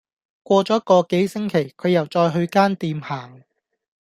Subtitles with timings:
[0.41, 3.43] 過左個幾星期，佢又再去間店行